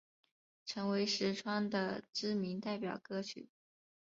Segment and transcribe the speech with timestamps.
[0.65, 3.51] 成为实川的知名代表歌曲。